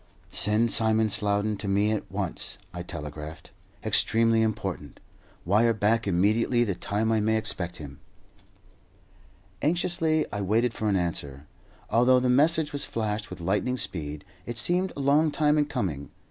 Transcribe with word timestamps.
"Send 0.31 0.71
Simon 0.71 1.09
Slowden 1.11 1.57
to 1.59 1.67
me 1.67 1.91
at 1.91 2.11
once" 2.11 2.57
I 2.73 2.81
telegraphed. 2.81 3.51
"Extremely 3.83 4.41
important. 4.41 4.99
Wire 5.45 5.75
back 5.75 6.07
immediately 6.07 6.63
the 6.63 6.73
time 6.73 7.11
I 7.11 7.19
may 7.19 7.37
expect 7.37 7.75
him." 7.75 7.99
Anxiously 9.61 10.25
I 10.33 10.41
waited 10.41 10.73
for 10.73 10.87
an 10.89 10.95
answer. 10.95 11.45
Although 11.91 12.19
the 12.19 12.31
message 12.31 12.73
was 12.73 12.83
flashed 12.83 13.29
with 13.29 13.39
lightning 13.41 13.77
speed, 13.77 14.25
it 14.47 14.57
seemed 14.57 14.91
a 14.95 14.99
long 15.01 15.29
time 15.29 15.59
in 15.59 15.65
coming. 15.65 16.09